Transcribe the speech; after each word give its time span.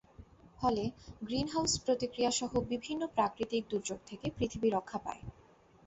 ফলে 0.59 0.83
green 1.21 1.47
house 1.47 1.73
প্রতিক্রিয়াসহ 1.85 2.51
বিভিন্ন 2.69 3.01
প্রাকৃতিক 3.07 3.63
দুর্যোগ 3.69 3.99
থেকে 4.05 4.27
পৃথিবী 4.37 4.67
রক্ষা 4.69 4.99
পায়। 4.99 5.21